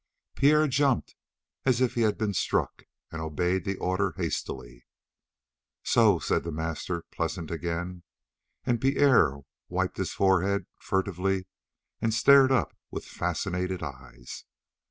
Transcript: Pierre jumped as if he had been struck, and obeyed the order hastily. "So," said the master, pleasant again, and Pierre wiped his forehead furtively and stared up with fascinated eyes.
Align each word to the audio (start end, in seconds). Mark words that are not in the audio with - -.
Pierre 0.35 0.67
jumped 0.67 1.13
as 1.63 1.79
if 1.79 1.93
he 1.93 2.01
had 2.01 2.17
been 2.17 2.33
struck, 2.33 2.85
and 3.11 3.21
obeyed 3.21 3.65
the 3.65 3.77
order 3.77 4.15
hastily. 4.17 4.87
"So," 5.83 6.17
said 6.17 6.43
the 6.43 6.51
master, 6.51 7.03
pleasant 7.11 7.51
again, 7.51 8.01
and 8.65 8.81
Pierre 8.81 9.41
wiped 9.69 9.97
his 9.97 10.11
forehead 10.11 10.65
furtively 10.79 11.45
and 12.01 12.15
stared 12.15 12.51
up 12.51 12.75
with 12.89 13.05
fascinated 13.05 13.83
eyes. 13.83 14.45